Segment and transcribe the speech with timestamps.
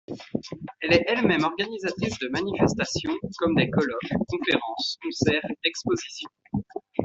[0.79, 6.29] Elle est elle-même organisatrice de manifestations, comme des colloques, conférences, concerts, expositions.